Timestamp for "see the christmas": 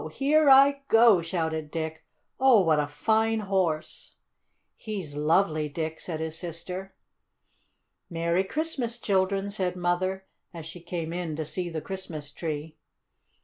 11.45-12.31